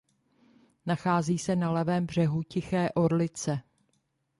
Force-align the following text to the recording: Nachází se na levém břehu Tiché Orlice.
Nachází 0.85 1.37
se 1.39 1.55
na 1.55 1.71
levém 1.71 2.05
břehu 2.05 2.43
Tiché 2.43 2.89
Orlice. 2.95 3.61